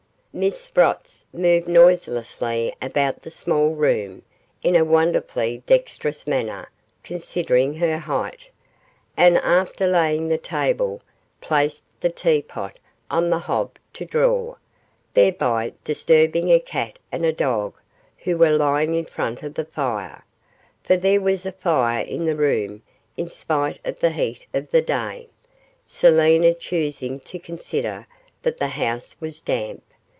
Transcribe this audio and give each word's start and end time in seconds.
Miss 0.33 0.61
Sprotts 0.61 1.25
moved 1.33 1.67
noiselessly 1.67 2.73
about 2.81 3.21
the 3.21 3.29
small 3.29 3.71
room, 3.71 4.21
in 4.63 4.77
a 4.77 4.85
wonderfully 4.85 5.61
dextrous 5.65 6.25
manner 6.25 6.69
considering 7.03 7.73
her 7.73 7.97
height, 7.97 8.47
and, 9.17 9.37
after 9.39 9.85
laying 9.87 10.29
the 10.29 10.37
table, 10.37 11.01
placed 11.41 11.83
the 11.99 12.09
teapot 12.09 12.79
on 13.09 13.29
the 13.29 13.39
hob 13.39 13.77
to 13.91 14.05
'draw', 14.05 14.55
thereby 15.15 15.73
disturbing 15.83 16.49
a 16.49 16.61
cat 16.61 16.97
and 17.11 17.25
a 17.25 17.33
dog 17.33 17.77
who 18.19 18.37
were 18.37 18.51
lying 18.55 18.95
in 18.95 19.03
front 19.03 19.43
of 19.43 19.55
the 19.55 19.65
fire 19.65 20.23
for 20.81 20.95
there 20.95 21.19
was 21.19 21.45
a 21.45 21.51
fire 21.51 22.05
in 22.05 22.23
the 22.23 22.37
room 22.37 22.81
in 23.17 23.27
spite 23.29 23.79
of 23.83 23.99
the 23.99 24.11
heat 24.11 24.45
of 24.53 24.69
the 24.71 24.81
day, 24.81 25.27
Selina 25.85 26.53
choosing 26.53 27.19
to 27.19 27.37
consider 27.37 28.07
that 28.43 28.59
the 28.59 28.69
house 28.69 29.13
was 29.19 29.41
damp. 29.41 29.83